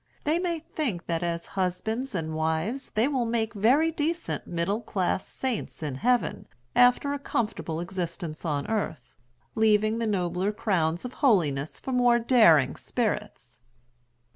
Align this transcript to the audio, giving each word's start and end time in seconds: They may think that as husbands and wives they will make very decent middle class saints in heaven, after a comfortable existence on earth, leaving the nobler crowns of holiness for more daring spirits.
They 0.23 0.39
may 0.39 0.57
think 0.57 1.05
that 1.05 1.21
as 1.21 1.45
husbands 1.53 2.15
and 2.15 2.33
wives 2.33 2.89
they 2.95 3.07
will 3.07 3.23
make 3.27 3.53
very 3.53 3.91
decent 3.91 4.47
middle 4.47 4.81
class 4.81 5.27
saints 5.27 5.83
in 5.83 5.93
heaven, 5.93 6.47
after 6.75 7.13
a 7.13 7.19
comfortable 7.19 7.79
existence 7.79 8.43
on 8.43 8.65
earth, 8.65 9.15
leaving 9.53 9.99
the 9.99 10.07
nobler 10.07 10.51
crowns 10.51 11.05
of 11.05 11.13
holiness 11.21 11.79
for 11.79 11.91
more 11.91 12.17
daring 12.17 12.75
spirits. 12.77 13.61